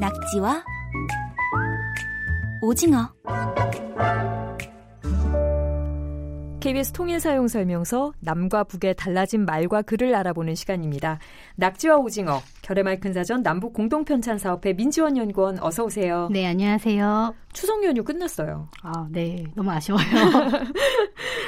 낙지와 0.00 0.64
오징어 2.62 3.12
KBS 6.60 6.92
통일사용설명서 6.92 8.14
남과 8.20 8.64
북의 8.64 8.94
달라진 8.96 9.44
말과 9.44 9.82
글을 9.82 10.14
알아보는 10.14 10.54
시간입니다. 10.54 11.18
낙지와 11.56 11.96
오징어, 11.98 12.40
결의말 12.62 13.00
큰 13.00 13.12
사전 13.12 13.42
남북 13.42 13.74
공동편찬 13.74 14.38
사업회 14.38 14.72
민지원 14.72 15.18
연구원 15.18 15.58
어서 15.62 15.84
오세요. 15.84 16.28
네, 16.32 16.46
안녕하세요. 16.46 17.34
추석 17.52 17.84
연휴 17.84 18.02
끝났어요. 18.02 18.70
아, 18.82 19.06
네. 19.10 19.44
너무 19.54 19.70
아쉬워요. 19.72 20.00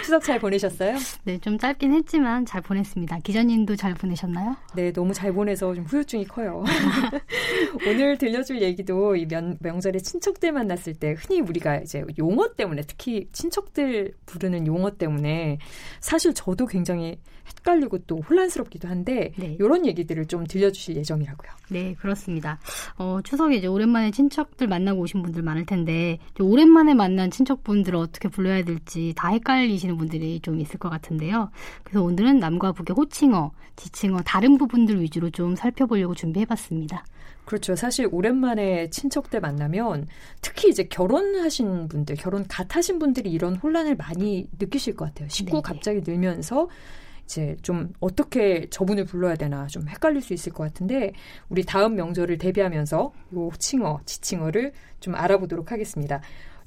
추석 0.07 0.23
잘 0.23 0.38
보내셨어요? 0.38 0.96
네, 1.25 1.36
좀 1.38 1.59
짧긴 1.59 1.93
했지만 1.93 2.46
잘 2.46 2.61
보냈습니다. 2.61 3.18
기자님도 3.25 3.75
잘 3.75 3.93
보내셨나요? 3.95 4.55
네, 4.77 4.93
너무 4.93 5.12
잘 5.12 5.32
보내서 5.32 5.75
좀 5.75 5.82
후유증이 5.82 6.27
커요. 6.27 6.62
오늘 7.84 8.16
들려줄 8.16 8.62
얘기도 8.62 9.16
이 9.16 9.27
명, 9.27 9.56
명절에 9.59 9.98
친척들 9.98 10.52
만났을 10.52 10.95
때 10.95 11.16
흔히 11.19 11.41
우리가 11.41 11.78
이제 11.78 12.05
용어 12.20 12.55
때문에 12.55 12.83
특히 12.87 13.27
친척들 13.33 14.12
부르는 14.27 14.69
용어 14.69 14.92
때문에 14.92 15.59
사실 16.00 16.33
저도 16.33 16.66
굉장히 16.66 17.19
헷갈리고 17.48 17.98
또 18.06 18.19
혼란스럽기도 18.19 18.88
한데 18.88 19.33
네. 19.36 19.56
이런 19.59 19.86
얘기들을 19.86 20.27
좀 20.27 20.47
들려주실 20.47 20.97
예정이라고요. 20.97 21.50
네, 21.70 21.95
그렇습니다. 21.98 22.59
어, 22.98 23.20
추석에 23.23 23.56
이제 23.56 23.66
오랜만에 23.66 24.11
친척들 24.11 24.66
만나고 24.69 25.00
오신 25.00 25.23
분들 25.23 25.42
많을 25.42 25.66
텐데 25.66 26.19
오랜만에 26.38 26.95
만난 26.95 27.30
친척분들을 27.30 27.98
어떻게 27.98 28.28
불러야 28.28 28.62
될지 28.62 29.12
다 29.16 29.30
헷갈리시는 29.30 29.95
분들이 29.96 30.41
좀 30.41 30.60
있을 30.60 30.78
것 30.78 30.88
같은데요. 30.88 31.50
그래서 31.84 32.02
오늘은 32.02 32.38
남과 32.38 32.73
북의 32.73 32.95
호칭어, 32.95 33.52
지칭어 33.77 34.20
다른 34.24 34.59
부분들 34.59 35.00
위주로 35.00 35.30
좀 35.30 35.55
살펴보려고 35.56 36.14
준비해봤습니다. 36.14 37.05
그렇죠. 37.45 37.77
사실 37.77 38.09
오랜만에 38.10 38.91
친척들 38.91 39.41
만나면 39.41 40.08
특히 40.42 40.69
이제 40.69 40.84
결혼하신 40.84 41.89
분들, 41.89 42.17
결혼 42.17 42.44
갓 42.48 42.74
하신 42.74 42.98
분들이 42.98 43.30
이런 43.30 43.56
혼란을 43.56 43.97
많이 43.97 44.48
느끼실 44.58 44.97
것 44.97 45.06
같아요. 45.06 45.28
식구 45.28 45.52
네네. 45.52 45.62
갑자기 45.62 46.00
늘면서 46.05 46.69
이제 47.24 47.56
좀 47.62 47.92
어떻게 48.00 48.69
저분을 48.70 49.05
불러야 49.05 49.34
되나 49.34 49.67
좀 49.67 49.89
헷갈릴 49.89 50.22
수 50.22 50.33
있을 50.33 50.52
것 50.52 50.62
같은데 50.64 51.12
우리 51.48 51.64
다음 51.64 51.97
명절을 51.97 52.39
대비하면서 52.39 53.12
요 53.34 53.48
호칭어, 53.48 54.00
지칭어를 54.06 54.72
좀 55.00 55.14
알아보도록 55.14 55.72
하겠습니다. 55.72 56.20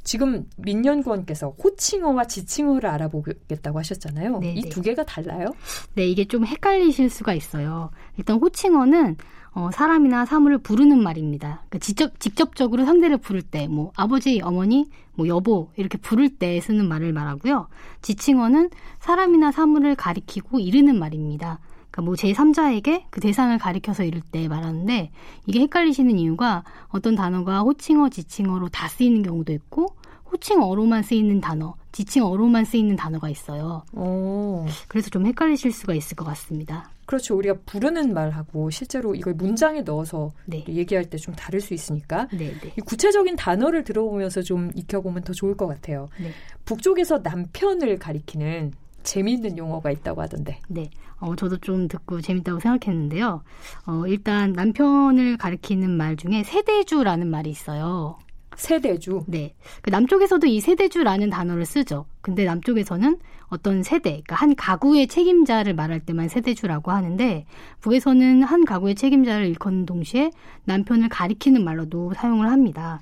지금 0.04 0.48
민연구원께서 0.58 1.56
호칭어와 1.64 2.26
지칭어를 2.26 2.90
알아보겠다고 2.90 3.80
하셨잖아요. 3.80 4.40
이 4.56 4.62
두 4.70 4.82
개가 4.82 5.04
달라요? 5.04 5.48
네, 5.96 6.08
이게 6.08 6.26
좀 6.26 6.46
헷갈리실 6.46 7.10
수가 7.10 7.34
있어요. 7.34 7.92
일단 8.18 8.38
호칭어는 8.38 9.18
어, 9.52 9.70
사람이나 9.74 10.26
사물을 10.26 10.60
부르는 10.60 11.02
말입니다. 11.02 11.64
그러니까 11.70 11.80
직접, 11.80 12.20
직접적으로 12.20 12.86
상대를 12.86 13.18
부를 13.18 13.42
때, 13.42 13.68
뭐, 13.68 13.92
아버지, 13.96 14.40
어머니, 14.44 14.86
뭐, 15.16 15.28
여보, 15.28 15.72
이렇게 15.76 15.98
부를 15.98 16.30
때 16.30 16.62
쓰는 16.62 16.88
말을 16.88 17.14
말하고요. 17.14 17.68
지칭어는 18.04 18.70
사람이나 19.00 19.52
사물을 19.52 19.96
가리키고 19.96 20.60
이르는 20.60 21.00
말입니다. 21.00 21.60
그러니까 22.00 22.02
뭐 22.02 22.14
제3자에게 22.16 23.04
그 23.10 23.20
대상을 23.20 23.58
가리켜서 23.58 24.04
이를 24.04 24.22
때 24.22 24.48
말하는데 24.48 25.12
이게 25.46 25.60
헷갈리시는 25.62 26.18
이유가 26.18 26.64
어떤 26.88 27.16
단어가 27.16 27.62
호칭어, 27.62 28.10
지칭어로 28.10 28.70
다 28.70 28.88
쓰이는 28.88 29.22
경우도 29.24 29.54
있고 29.54 29.96
호칭어로만 30.32 31.04
쓰이는 31.04 31.42
단어, 31.42 31.76
지칭어로만 31.92 32.66
쓰이는 32.66 32.96
단어가 32.96 33.30
있어요. 33.30 33.84
오. 33.94 34.66
그래서 34.88 35.10
좀 35.10 35.26
헷갈리실 35.26 35.72
수가 35.72 35.94
있을 35.96 36.16
것 36.16 36.24
같습니다. 36.26 36.90
그렇죠. 37.08 37.36
우리가 37.36 37.56
부르는 37.66 38.14
말하고 38.14 38.70
실제로 38.70 39.16
이걸 39.16 39.34
문장에 39.34 39.82
넣어서 39.82 40.32
네. 40.46 40.64
얘기할 40.68 41.06
때 41.06 41.18
좀 41.18 41.34
다를 41.36 41.60
수 41.60 41.74
있으니까 41.74 42.28
네, 42.32 42.54
네. 42.62 42.74
구체적인 42.86 43.36
단어를 43.36 43.84
들어보면서 43.84 44.44
좀 44.44 44.70
익혀보면 44.76 45.24
더 45.24 45.34
좋을 45.34 45.58
것 45.58 45.68
같아요. 45.68 46.08
네. 46.22 46.32
북쪽에서 46.66 47.20
남편을 47.24 47.98
가리키는 47.98 48.72
재미있는 49.04 49.58
용어가 49.58 49.92
있다고 49.92 50.22
하던데. 50.22 50.60
네. 50.68 50.90
어, 51.20 51.36
저도 51.36 51.58
좀 51.58 51.88
듣고 51.88 52.22
재밌다고 52.22 52.60
생각했는데요. 52.60 53.44
어, 53.86 54.04
일단 54.08 54.54
남편을 54.54 55.38
가리키는 55.38 55.90
말 55.90 56.16
중에 56.16 56.44
세대주라는 56.44 57.28
말이 57.28 57.50
있어요. 57.50 58.18
세대주. 58.56 59.24
네. 59.28 59.56
그 59.82 59.90
남쪽에서도 59.90 60.46
이 60.48 60.60
세대주라는 60.60 61.30
단어를 61.30 61.66
쓰죠. 61.66 62.06
근데 62.22 62.46
남쪽에서는 62.46 63.18
어떤 63.48 63.84
세대, 63.84 64.10
그러니까 64.12 64.36
한 64.36 64.56
가구의 64.56 65.08
책임자를 65.08 65.74
말할 65.74 66.02
때만 66.02 66.30
세대주라고 66.30 66.92
하는데 66.92 67.46
북에서는 67.82 68.44
한 68.44 68.66
가구의 68.66 68.96
책임자를 68.96 69.48
일컫는 69.48 69.86
동시에 69.86 70.32
남편을 70.66 71.10
가리키는 71.10 71.64
말로도 71.64 72.14
사용을 72.14 72.52
합니다. 72.52 73.02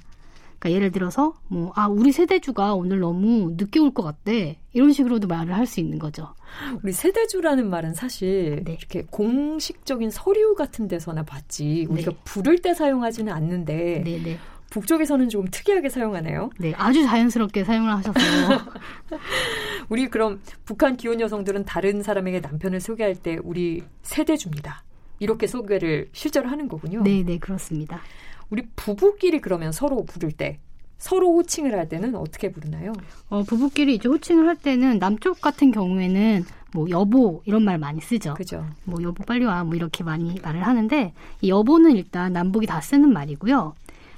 그러니까 0.59 0.75
예를 0.75 0.91
들어서 0.91 1.33
뭐 1.49 1.71
아 1.75 1.87
우리 1.87 2.11
세대주가 2.11 2.73
오늘 2.73 2.99
너무 2.99 3.53
늦게 3.57 3.79
올 3.79 3.91
것 3.93 4.03
같대 4.03 4.59
이런 4.73 4.91
식으로도 4.91 5.27
말을 5.27 5.55
할 5.55 5.65
수 5.67 5.79
있는 5.79 5.99
거죠. 5.99 6.33
우리 6.83 6.91
세대주라는 6.93 7.69
말은 7.69 7.93
사실 7.93 8.63
네. 8.65 8.73
이렇게 8.79 9.03
공식적인 9.11 10.09
서류 10.09 10.55
같은 10.55 10.87
데서나 10.87 11.23
봤지 11.23 11.85
우리가 11.89 12.11
네. 12.11 12.17
부를 12.23 12.59
때 12.59 12.73
사용하지는 12.73 13.31
않는데 13.33 14.01
네, 14.03 14.21
네. 14.23 14.37
북쪽에서는 14.69 15.29
조금 15.29 15.47
특이하게 15.49 15.89
사용하네요. 15.89 16.49
네, 16.59 16.73
아주 16.75 17.03
자연스럽게 17.05 17.63
사용을 17.63 17.89
하셔서. 17.89 18.19
우리 19.89 20.07
그럼 20.09 20.41
북한 20.65 20.97
기혼 20.97 21.21
여성들은 21.21 21.65
다른 21.65 22.01
사람에게 22.03 22.39
남편을 22.41 22.79
소개할 22.81 23.15
때 23.15 23.37
우리 23.43 23.83
세대줍니다. 24.03 24.83
이렇게 25.19 25.47
소개를 25.47 26.09
실제로 26.11 26.49
하는 26.49 26.67
거군요. 26.67 27.01
네, 27.01 27.23
네, 27.23 27.37
그렇습니다. 27.37 28.01
우리 28.49 28.63
부부끼리 28.75 29.39
그러면 29.41 29.71
서로 29.71 30.05
부를 30.05 30.31
때 30.31 30.59
서로 30.97 31.35
호칭을 31.35 31.73
할 31.77 31.87
때는 31.89 32.15
어떻게 32.15 32.51
부르나요? 32.51 32.93
어, 33.29 33.43
부부끼리 33.43 33.95
이제 33.95 34.09
호칭을 34.09 34.47
할 34.47 34.55
때는 34.55 34.97
남쪽 34.99 35.39
같은 35.41 35.71
경우에는 35.71 36.43
뭐 36.73 36.89
여보 36.89 37.41
이런 37.45 37.63
말 37.63 37.77
많이 37.77 38.01
쓰죠. 38.01 38.33
그죠. 38.33 38.65
뭐 38.83 39.01
여보 39.03 39.23
빨리 39.23 39.45
와 39.45 39.63
뭐 39.63 39.75
이렇게 39.75 40.03
많이 40.03 40.39
말을 40.41 40.65
하는데 40.65 41.13
이 41.41 41.49
여보는 41.49 41.95
일단 41.95 42.33
남북이 42.33 42.65
다 42.65 42.81
쓰는 42.81 43.13
말이고요. 43.13 43.73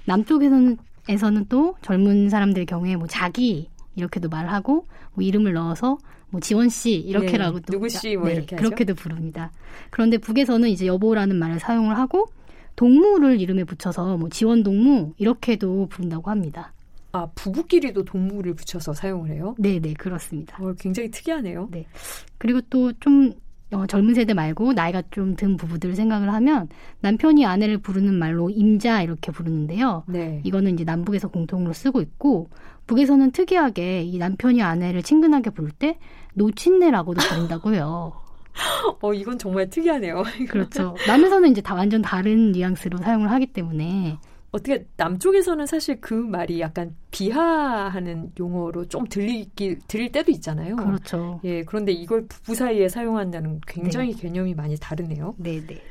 남쪽에서는 0.06 0.78
에서는 1.09 1.46
또 1.50 1.75
젊은 1.81 2.29
사람들 2.29 2.66
경우에 2.66 2.96
뭐 2.96 3.07
자기 3.07 3.67
이렇게도 3.96 4.29
말하고 4.29 4.85
뭐 5.16 5.23
이름을 5.23 5.53
넣어서 5.53 5.97
뭐 6.29 6.40
지원 6.40 6.69
씨 6.69 6.91
이렇게라고도 6.94 7.66
네, 7.66 7.72
누구 7.72 7.90
씨뭐 7.90 8.28
네, 8.28 8.34
이렇게 8.35 8.56
그렇게도 8.56 8.94
부릅니다. 8.94 9.51
그런데 9.90 10.17
북에서는 10.19 10.69
이제 10.69 10.85
여보라는 10.85 11.35
말을 11.35 11.59
사용을 11.59 11.97
하고 11.97 12.28
동물을 12.79 13.41
이름에 13.41 13.66
붙여서 13.66 14.16
뭐 14.16 14.29
지원 14.29 14.63
동무 14.63 15.12
이렇게도 15.17 15.88
부른다고 15.90 16.31
합니다. 16.31 16.72
아 17.12 17.28
부부끼리도 17.35 18.06
동물을 18.06 18.53
붙여서 18.53 18.94
사용을 18.94 19.31
해요? 19.31 19.53
네, 19.59 19.81
네 19.81 19.94
그렇습니다. 19.94 20.56
어, 20.63 20.73
굉장히 20.79 21.12
특이하네요. 21.12 21.67
네. 21.72 21.88
그리고 22.38 22.62
또좀 22.62 23.34
어, 23.73 23.85
젊은 23.85 24.13
세대 24.13 24.34
말고 24.34 24.72
나이가 24.72 25.03
좀 25.12 25.35
든 25.35 25.57
부부들 25.57 25.94
생각을 25.94 26.31
하면 26.34 26.69
남편이 27.01 27.45
아내를 27.45 27.79
부르는 27.79 28.13
말로 28.13 28.50
임자 28.50 29.01
이렇게 29.01 29.34
부르는데요. 29.34 30.06
네. 30.07 30.40
이거는 30.46 30.75
이제 30.75 30.85
남북에서 30.85 31.28
공통으로 31.28 31.73
쓰고 31.73 32.00
있고 32.00 32.50
북에서는 32.88 33.31
특이하게 33.31 34.03
이 34.03 34.17
남편이 34.17 34.61
아내를 34.61 35.03
친근하게 35.03 35.50
부를 35.50 35.72
때 35.72 35.97
노친네라고도 36.35 37.19
부른다고요. 37.28 38.28
어, 39.02 39.14
이건 39.14 39.38
정말 39.38 39.70
특이하네요. 39.70 40.24
그렇죠. 40.50 40.96
남에서는 41.08 41.52
이제 41.52 41.62
다 41.62 41.75
완전 41.75 42.02
다른 42.02 42.52
뉘앙스로 42.52 42.97
사용을 42.97 43.31
하기 43.31 43.47
때문에 43.47 44.18
어떻게 44.52 44.86
남쪽에서는 44.97 45.66
사실 45.68 46.02
그 46.02 46.14
말이 46.14 46.59
약간 46.59 46.96
비하하는 47.12 48.31
용어로 48.40 48.88
좀 48.88 49.06
들리기 49.08 49.80
들릴 49.88 50.12
때도 50.12 50.31
있잖아요. 50.31 50.75
그렇죠. 50.75 51.40
예, 51.44 51.64
그런데 51.64 51.92
이걸 51.92 52.25
부부 52.25 52.56
사이에 52.56 52.90
사용한다는 52.90 53.62
굉장히 53.68 54.14
네. 54.14 54.22
개념이 54.22 54.56
많이 54.56 54.76
다르네요. 54.78 55.36
네, 55.38 55.66
네. 55.66 55.81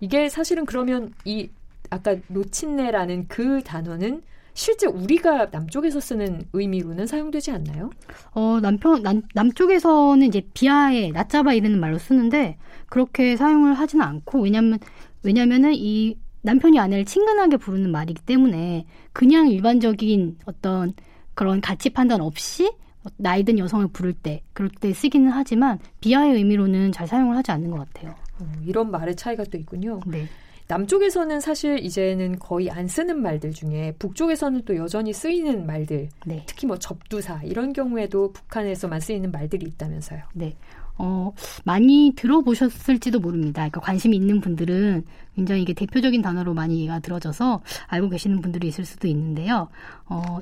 이게 0.00 0.28
사실은 0.28 0.64
그러면 0.64 1.12
이 1.24 1.48
아까 1.90 2.16
노친네라는 2.26 3.28
그 3.28 3.62
단어는 3.62 4.22
실제 4.58 4.88
우리가 4.88 5.46
남쪽에서 5.52 6.00
쓰는 6.00 6.42
의미로는 6.52 7.06
사용되지 7.06 7.52
않나요? 7.52 7.90
어, 8.32 8.58
남편, 8.60 9.04
남, 9.04 9.22
남쪽에서는 9.32 10.26
이제 10.26 10.42
비하에 10.52 11.12
낮잡아 11.12 11.54
이르는 11.54 11.78
말로 11.78 11.96
쓰는데 11.96 12.58
그렇게 12.88 13.36
사용을 13.36 13.74
하지는 13.74 14.04
않고 14.04 14.40
왜냐면 14.40 14.80
왜냐면은 15.22 15.74
이 15.74 16.16
남편이 16.42 16.76
아내를 16.76 17.04
친근하게 17.04 17.56
부르는 17.56 17.92
말이기 17.92 18.22
때문에 18.22 18.86
그냥 19.12 19.48
일반적인 19.48 20.38
어떤 20.46 20.92
그런 21.34 21.60
가치 21.60 21.90
판단 21.90 22.20
없이 22.20 22.72
나이든 23.16 23.60
여성을 23.60 23.86
부를 23.92 24.12
때 24.12 24.42
그럴 24.54 24.70
때 24.70 24.92
쓰기는 24.92 25.30
하지만 25.30 25.78
비하의 26.00 26.34
의미로는 26.34 26.90
잘 26.90 27.06
사용을 27.06 27.36
하지 27.36 27.52
않는 27.52 27.70
것 27.70 27.78
같아요. 27.78 28.12
어, 28.40 28.52
이런 28.64 28.90
말의 28.90 29.14
차이가 29.14 29.44
또 29.44 29.56
있군요. 29.56 30.00
네. 30.04 30.26
남쪽에서는 30.68 31.40
사실 31.40 31.78
이제는 31.82 32.38
거의 32.38 32.70
안 32.70 32.86
쓰는 32.86 33.20
말들 33.20 33.52
중에 33.52 33.94
북쪽에서는 33.98 34.64
또 34.66 34.76
여전히 34.76 35.14
쓰이는 35.14 35.66
말들, 35.66 36.10
네. 36.26 36.44
특히 36.46 36.66
뭐 36.66 36.78
접두사 36.78 37.42
이런 37.42 37.72
경우에도 37.72 38.32
북한에서만 38.32 39.00
쓰이는 39.00 39.32
말들이 39.32 39.66
있다면서요. 39.66 40.22
네. 40.34 40.56
어, 40.98 41.32
많이 41.64 42.12
들어보셨을지도 42.16 43.20
모릅니다. 43.20 43.62
그러니까 43.62 43.80
관심 43.80 44.12
있는 44.12 44.40
분들은 44.40 45.04
굉장히 45.36 45.62
이게 45.62 45.72
대표적인 45.72 46.20
단어로 46.20 46.54
많이 46.54 46.88
들어져서 47.02 47.62
알고 47.86 48.10
계시는 48.10 48.40
분들이 48.42 48.68
있을 48.68 48.84
수도 48.84 49.08
있는데요. 49.08 49.68
어, 50.06 50.38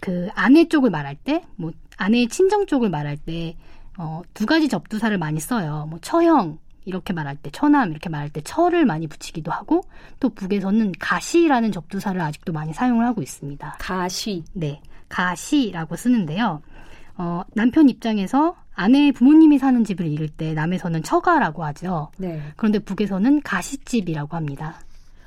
그 0.00 0.28
아내 0.34 0.66
쪽을 0.68 0.88
말할 0.90 1.16
때, 1.16 1.42
뭐 1.56 1.72
아내의 1.98 2.28
친정 2.28 2.64
쪽을 2.64 2.88
말할 2.88 3.16
때, 3.18 3.56
어, 3.98 4.22
두 4.32 4.46
가지 4.46 4.68
접두사를 4.68 5.18
많이 5.18 5.40
써요. 5.40 5.86
뭐 5.90 5.98
처형 6.00 6.58
이렇게 6.88 7.12
말할 7.12 7.36
때, 7.36 7.50
처남 7.50 7.90
이렇게 7.90 8.08
말할 8.08 8.30
때 8.30 8.40
처를 8.40 8.84
많이 8.86 9.06
붙이기도 9.06 9.52
하고, 9.52 9.82
또 10.20 10.30
북에서는 10.30 10.92
가시라는 10.98 11.70
접두사를 11.72 12.20
아직도 12.20 12.52
많이 12.52 12.72
사용을 12.72 13.06
하고 13.06 13.22
있습니다. 13.22 13.76
가시. 13.78 14.44
네, 14.52 14.80
가시라고 15.08 15.96
쓰는데요. 15.96 16.62
어, 17.16 17.42
남편 17.54 17.88
입장에서 17.88 18.56
아내 18.74 19.10
부모님이 19.12 19.58
사는 19.58 19.82
집을 19.84 20.06
잃을 20.06 20.28
때 20.28 20.54
남에서는 20.54 21.02
처가라고 21.02 21.64
하죠. 21.64 22.10
네. 22.16 22.40
그런데 22.56 22.78
북에서는 22.78 23.42
가시집이라고 23.42 24.36
합니다. 24.36 24.76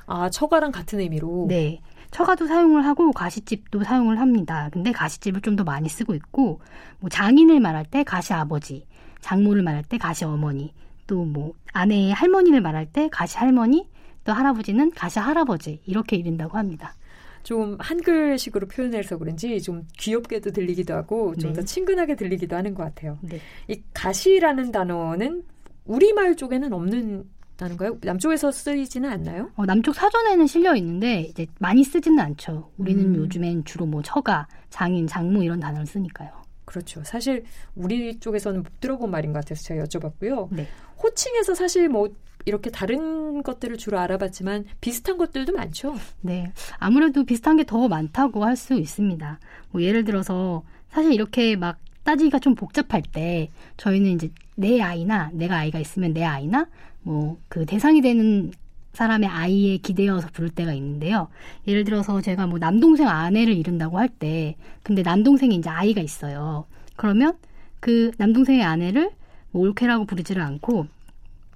아, 0.05 0.29
처가랑 0.29 0.71
같은 0.71 0.99
의미로. 0.99 1.45
네. 1.49 1.81
처가도 2.11 2.47
사용을 2.47 2.85
하고 2.85 3.11
가시집도 3.11 3.83
사용을 3.83 4.19
합니다. 4.19 4.69
근데 4.71 4.91
가시집을 4.91 5.41
좀 5.41 5.55
더 5.55 5.63
많이 5.63 5.89
쓰고 5.89 6.13
있고 6.15 6.61
뭐 6.99 7.09
장인을 7.09 7.59
말할 7.59 7.85
때 7.85 8.03
가시 8.03 8.33
아버지, 8.33 8.85
장모를 9.21 9.63
말할 9.63 9.83
때 9.83 9.97
가시 9.97 10.23
어머니, 10.25 10.73
또 11.11 11.25
뭐 11.25 11.53
아내의 11.73 12.13
할머니를 12.13 12.61
말할 12.61 12.85
때 12.85 13.09
가시 13.11 13.37
할머니, 13.37 13.89
또 14.23 14.31
할아버지는 14.31 14.91
가시 14.91 15.19
할아버지 15.19 15.81
이렇게 15.85 16.15
이른다고 16.15 16.57
합니다. 16.57 16.95
좀 17.43 17.75
한글식으로 17.79 18.67
표현해서 18.67 19.17
그런지 19.17 19.61
좀 19.61 19.85
귀엽게도 19.97 20.51
들리기도 20.51 20.93
하고 20.93 21.35
좀더 21.35 21.61
네. 21.61 21.65
친근하게 21.65 22.15
들리기도 22.15 22.55
하는 22.55 22.73
것 22.73 22.83
같아요. 22.83 23.17
네. 23.21 23.39
이 23.67 23.81
가시라는 23.93 24.71
단어는 24.71 25.43
우리말 25.85 26.35
쪽에는 26.37 26.71
없는 26.71 27.25
단어인가요? 27.57 27.97
남쪽에서 28.03 28.51
쓰이지는 28.51 29.09
않나요? 29.09 29.51
어, 29.55 29.65
남쪽 29.65 29.93
사전에는 29.95 30.47
실려 30.47 30.75
있는데 30.75 31.21
이제 31.21 31.45
많이 31.59 31.83
쓰지는 31.83 32.19
않죠. 32.19 32.71
우리는 32.77 33.03
음. 33.03 33.15
요즘엔 33.15 33.65
주로 33.65 33.85
뭐 33.85 34.01
처가, 34.01 34.47
장인, 34.69 35.07
장모 35.07 35.43
이런 35.43 35.59
단어를 35.59 35.85
쓰니까요. 35.85 36.40
그렇죠. 36.65 37.03
사실 37.03 37.43
우리 37.75 38.19
쪽에서는 38.19 38.63
못 38.63 38.79
들어본 38.79 39.09
말인 39.11 39.33
것 39.33 39.39
같아서 39.39 39.63
제가 39.63 39.83
여쭤봤고요. 39.85 40.47
네. 40.51 40.67
호칭에서 41.03 41.55
사실 41.55 41.89
뭐 41.89 42.09
이렇게 42.45 42.69
다른 42.71 43.43
것들을 43.43 43.77
주로 43.77 43.99
알아봤지만 43.99 44.65
비슷한 44.79 45.17
것들도 45.17 45.53
많죠. 45.53 45.95
네. 46.21 46.51
아무래도 46.79 47.23
비슷한 47.23 47.57
게 47.57 47.63
더 47.63 47.87
많다고 47.87 48.43
할 48.45 48.55
수 48.55 48.73
있습니다. 48.73 49.39
뭐 49.71 49.81
예를 49.81 50.03
들어서 50.03 50.63
사실 50.89 51.13
이렇게 51.13 51.55
막 51.55 51.77
따지기가 52.03 52.39
좀 52.39 52.55
복잡할 52.55 53.01
때 53.03 53.49
저희는 53.77 54.11
이제 54.11 54.29
내 54.55 54.81
아이나 54.81 55.29
내가 55.33 55.57
아이가 55.57 55.79
있으면 55.79 56.13
내 56.13 56.23
아이나 56.23 56.67
뭐 57.03 57.37
그 57.47 57.65
대상이 57.65 58.01
되는 58.01 58.51
사람의 58.93 59.29
아이에 59.29 59.77
기대어서 59.77 60.27
부를 60.33 60.49
때가 60.49 60.73
있는데요. 60.73 61.27
예를 61.67 61.83
들어서 61.83 62.21
제가 62.21 62.47
뭐 62.47 62.59
남동생 62.59 63.07
아내를 63.07 63.55
이른다고 63.55 63.97
할 63.99 64.09
때 64.09 64.55
근데 64.83 65.01
남동생이 65.01 65.55
이제 65.55 65.69
아이가 65.69 66.01
있어요. 66.01 66.65
그러면 66.95 67.37
그 67.79 68.11
남동생의 68.17 68.63
아내를 68.63 69.11
뭐 69.51 69.63
올케라고 69.63 70.05
부르지를 70.05 70.41
않고 70.41 70.87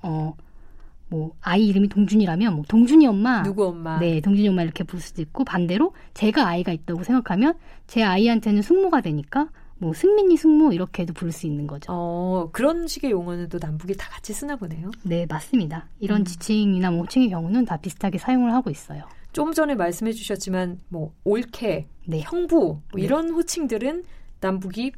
어 0.01 0.33
뭐 1.07 1.33
아이 1.41 1.67
이름이 1.67 1.87
동준이라면 1.89 2.55
뭐 2.55 2.63
동준이 2.67 3.05
엄마 3.05 3.43
누구 3.43 3.67
엄마 3.67 3.99
네 3.99 4.21
동준이 4.21 4.49
엄마 4.49 4.63
이렇게 4.63 4.83
부를 4.83 5.01
수도 5.01 5.21
있고 5.21 5.43
반대로 5.45 5.93
제가 6.15 6.47
아이가 6.47 6.71
있다고 6.71 7.03
생각하면 7.03 7.53
제 7.85 8.01
아이한테는 8.01 8.63
숙모가 8.63 9.01
되니까 9.01 9.49
뭐 9.77 9.93
승민이 9.93 10.37
숙모 10.37 10.71
이렇게도 10.71 11.13
부를 11.13 11.31
수 11.31 11.47
있는 11.47 11.67
거죠. 11.67 11.91
어 11.91 12.49
그런 12.51 12.87
식의 12.87 13.11
용어는 13.11 13.49
또 13.49 13.57
남북이 13.61 13.95
다 13.97 14.09
같이 14.09 14.33
쓰나 14.33 14.55
보네요. 14.55 14.91
네 15.03 15.25
맞습니다. 15.27 15.87
이런 15.99 16.21
음. 16.21 16.25
지칭이나 16.25 16.91
뭐 16.91 17.01
호칭의 17.01 17.29
경우는 17.29 17.65
다 17.65 17.77
비슷하게 17.77 18.17
사용을 18.17 18.53
하고 18.53 18.69
있어요. 18.69 19.03
좀 19.33 19.51
전에 19.51 19.75
말씀해 19.75 20.13
주셨지만 20.13 20.79
뭐 20.87 21.13
올케, 21.25 21.87
네. 22.07 22.21
형부 22.21 22.57
뭐 22.57 22.81
네. 22.95 23.01
이런 23.01 23.31
호칭들은 23.31 24.05
남북이 24.39 24.93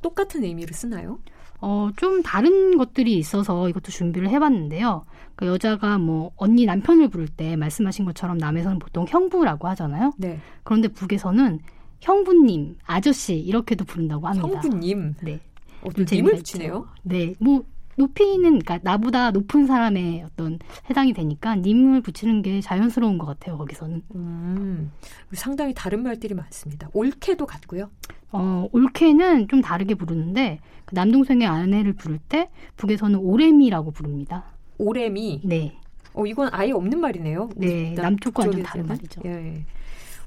똑같은 0.00 0.42
의미를 0.42 0.74
쓰나요? 0.74 1.18
어, 1.60 1.90
좀 1.96 2.22
다른 2.22 2.76
것들이 2.76 3.16
있어서 3.18 3.68
이것도 3.68 3.92
준비를 3.92 4.28
해봤는데요. 4.30 5.04
그 5.36 5.46
여자가 5.46 5.98
뭐 5.98 6.32
언니 6.36 6.66
남편을 6.66 7.08
부를 7.08 7.28
때 7.28 7.54
말씀하신 7.56 8.04
것처럼 8.04 8.38
남에서는 8.38 8.78
보통 8.78 9.06
형부라고 9.08 9.68
하잖아요. 9.68 10.12
네. 10.18 10.40
그런데 10.64 10.88
북에서는 10.88 11.60
형부님, 12.02 12.76
아저씨 12.84 13.36
이렇게도 13.36 13.84
부른다고 13.84 14.26
합니다. 14.26 14.60
형부님. 14.60 15.14
네. 15.22 15.40
어, 15.82 15.88
님을 15.96 16.36
붙이네요. 16.36 16.88
네. 17.04 17.34
뭐 17.38 17.64
높이는 17.96 18.42
그러니까 18.42 18.80
나보다 18.82 19.30
높은 19.30 19.66
사람의 19.66 20.24
어떤 20.24 20.58
해당이 20.90 21.12
되니까 21.12 21.54
님을 21.56 22.00
붙이는 22.00 22.42
게 22.42 22.60
자연스러운 22.60 23.18
것 23.18 23.26
같아요. 23.26 23.56
거기서는. 23.56 24.02
음, 24.16 24.90
상당히 25.32 25.72
다른 25.74 26.02
말들이 26.02 26.34
많습니다. 26.34 26.88
올케도 26.92 27.46
같고요. 27.46 27.88
어, 28.32 28.66
올케는 28.72 29.46
좀 29.48 29.60
다르게 29.60 29.94
부르는데 29.94 30.58
그 30.84 30.94
남동생의 30.96 31.46
아내를 31.46 31.92
부를 31.92 32.18
때 32.28 32.50
북에서는 32.76 33.18
오레미라고 33.18 33.92
부릅니다. 33.92 34.44
오레미. 34.78 35.40
네. 35.44 35.78
어 36.14 36.26
이건 36.26 36.48
아예 36.52 36.72
없는 36.72 37.00
말이네요. 37.00 37.50
네, 37.56 37.92
남쪽과 37.94 38.50
좀 38.50 38.62
다른 38.62 38.86
말이죠. 38.86 39.22
예. 39.24 39.64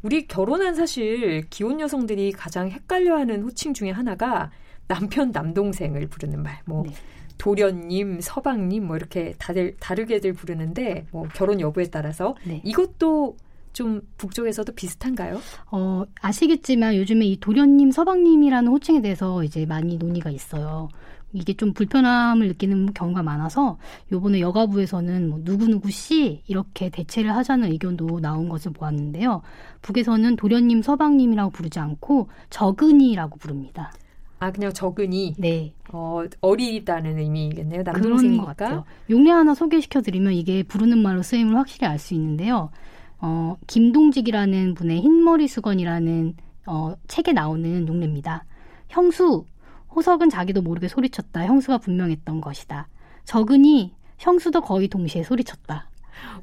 우리 0.06 0.28
결혼한 0.28 0.75
사실 0.75 1.48
기혼 1.50 1.80
여성들이 1.80 2.31
가장 2.34 2.69
헷갈려하는 2.69 3.42
호칭 3.42 3.74
중에 3.74 3.90
하나가 3.90 4.52
남편 4.88 5.31
남동생을 5.31 6.06
부르는 6.10 6.44
말. 6.44 6.60
뭐 6.66 6.84
네. 6.84 6.94
도련님, 7.40 8.22
서방님 8.22 8.86
뭐 8.86 8.98
이렇게 8.98 9.34
다들 9.40 9.75
다르게들 9.80 10.34
부르는데 10.34 11.07
뭐 11.10 11.28
결혼 11.34 11.60
여부에 11.60 11.86
따라서 11.86 12.36
네. 12.44 12.62
이것도 12.63 13.36
좀 13.74 14.02
북쪽에서도 14.18 14.72
비슷한가요? 14.74 15.42
어, 15.72 16.04
아시겠지만 16.22 16.98
요즘에 16.98 17.25
이 17.25 17.40
도련님, 17.40 17.90
서방님이라는 17.90 18.72
호칭에 18.72 19.01
대해서 19.01 19.44
이제 19.44 19.66
많이 19.66 19.98
논의가 19.98 20.30
있어요. 20.30 20.88
이게 21.36 21.54
좀 21.54 21.74
불편함을 21.74 22.48
느끼는 22.48 22.94
경우가 22.94 23.22
많아서 23.24 23.78
요번에 24.12 24.40
여가부에서는 24.40 25.30
뭐 25.30 25.40
누구누구 25.44 25.92
씨 25.92 26.42
이렇게 26.48 26.90
대체를 26.90 27.36
하자는 27.36 27.72
의견도 27.72 28.20
나온 28.22 28.50
것을 28.50 28.72
보았는데요. 28.74 29.42
북에서는 29.82 30.36
도련님, 30.38 30.82
서방님이라고 30.82 31.52
부르지 31.52 31.80
않고 31.80 32.30
적은이라고 32.50 33.38
부릅니다. 33.38 33.92
아 34.40 34.52
그냥 34.52 34.74
적은이. 34.74 35.36
네. 35.38 35.74
어 35.92 36.24
어리다는 36.42 37.20
의미겠네요. 37.20 37.84
남동생이니까. 37.84 38.84
용례 39.10 39.32
하나 39.32 39.54
소개시켜 39.54 40.02
드리면 40.02 40.34
이게 40.34 40.64
부르는 40.64 40.98
말로 41.00 41.22
쓰임을 41.22 41.56
확실히 41.56 41.88
알 41.88 42.00
수 42.00 42.14
있는데요. 42.14 42.70
어 43.20 43.56
김동직이라는 43.68 44.74
분의 44.75 45.01
흰머리 45.01 45.48
수건이라는 45.48 46.34
어 46.68 46.96
책에 47.08 47.32
나오는 47.32 47.88
용례입니다. 47.88 48.44
형수 48.89 49.46
호석은 49.96 50.30
자기도 50.30 50.62
모르게 50.62 50.88
소리쳤다. 50.88 51.46
형수가 51.46 51.80
분명했던 51.80 52.42
것이다. 52.42 52.88
적은이 53.24 53.94
형수도 54.18 54.62
거의 54.62 54.88
동시에 54.88 55.24
소리쳤다. 55.24 55.90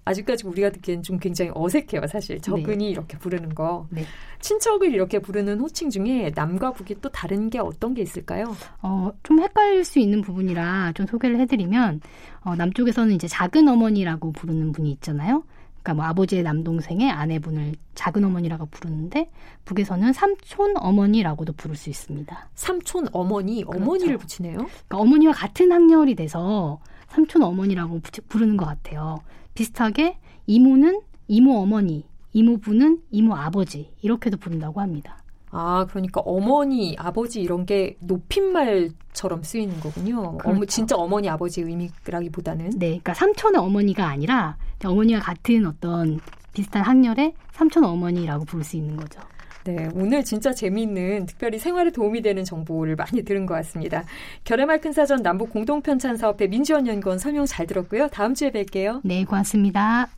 아직까지 0.05 0.47
우리가 0.47 0.71
듣기엔 0.71 1.03
좀 1.03 1.19
굉장히 1.19 1.51
어색해요, 1.55 2.07
사실. 2.07 2.41
적은이 2.41 2.85
네. 2.85 2.91
이렇게 2.91 3.19
부르는 3.19 3.55
거. 3.55 3.87
네. 3.91 4.05
친척을 4.41 4.93
이렇게 4.93 5.19
부르는 5.19 5.61
호칭 5.61 5.91
중에 5.91 6.33
남과 6.35 6.73
북이 6.73 6.97
또 7.01 7.09
다른 7.09 7.51
게 7.51 7.59
어떤 7.59 7.95
게 7.95 8.03
있을까요? 8.03 8.55
어, 8.83 9.11
좀 9.23 9.41
헷갈릴 9.41 9.85
수 9.85 9.99
있는 9.99 10.21
부분이라 10.23 10.93
좀 10.95 11.07
소개를 11.07 11.41
해드리면, 11.41 12.01
어, 12.41 12.55
남쪽에서는 12.57 13.15
이제 13.15 13.29
작은 13.29 13.69
어머니라고 13.69 14.33
부르는 14.33 14.73
분이 14.73 14.91
있잖아요. 14.93 15.45
그러니까 15.83 15.95
뭐 15.95 16.05
아버지의 16.05 16.45
남동생의 16.45 17.11
아내분을 17.11 17.75
작은 17.95 18.25
어머니라고 18.25 18.67
부르는데 18.67 19.31
북에서는 19.65 20.13
삼촌 20.13 20.77
어머니라고도 20.77 21.53
부를 21.55 21.77
수 21.77 21.91
있습니다. 21.91 22.49
삼촌 22.55 23.09
어머니, 23.13 23.65
그렇죠. 23.65 23.83
어머니를 23.83 24.19
붙이네요. 24.19 24.57
그러니까 24.57 24.99
어머니와 24.99 25.33
같은 25.33 25.73
학렬이 25.73 26.15
돼서 26.15 26.81
삼촌 27.09 27.43
어머니라고 27.43 28.01
부르는 28.29 28.57
것 28.57 28.65
같아요. 28.65 29.21
비슷하게 29.55 30.19
이모는 30.47 31.03
이모 31.29 31.59
어머니, 31.59 32.07
이모부는 32.33 33.03
이모 33.11 33.35
아버지 33.35 33.93
이렇게도 34.03 34.39
부른다고 34.39 34.81
합니다. 34.81 35.22
아, 35.55 35.87
그러니까 35.89 36.23
어머니, 36.23 36.97
아버지 36.99 37.43
이런 37.43 37.67
게 37.67 37.97
높임말처럼 38.01 39.43
쓰이는 39.43 39.79
거군요. 39.81 40.39
그렇죠. 40.39 40.57
어머, 40.57 40.65
진짜 40.65 40.97
어머니, 40.97 41.29
아버지 41.29 41.61
의미라기보다는. 41.61 42.71
네, 42.71 42.87
그러니까 42.89 43.15
삼촌의 43.15 43.61
어머니가 43.61 44.07
아니라 44.07 44.57
어머니와 44.83 45.21
같은 45.21 45.67
어떤 45.67 46.21
비슷한 46.55 46.83
학렬의 46.83 47.35
삼촌 47.53 47.85
어머니라고 47.85 48.47
부를 48.47 48.65
수 48.65 48.77
있는 48.77 48.97
거죠. 48.97 49.21
네, 49.65 49.89
오늘 49.95 50.25
진짜 50.25 50.53
재미있는 50.53 51.27
특별히 51.27 51.59
생활에 51.59 51.91
도움이 51.91 52.23
되는 52.23 52.45
정보를 52.45 52.97
많이 52.97 53.23
들은 53.23 53.47
것 53.47 53.55
같습니다. 53.55 54.05
결의말 54.45 54.81
큰 54.81 54.93
사전 54.93 55.23
남북 55.23 55.51
공동편찬 55.51 56.17
사업회 56.17 56.49
민지원 56.49 56.87
연구원 56.87 57.19
설명 57.19 57.47
잘 57.47 57.67
들었고요. 57.67 58.09
다음 58.09 58.35
주에 58.35 58.51
뵐게요. 58.51 59.01
네, 59.05 59.25
고맙습니다. 59.25 60.09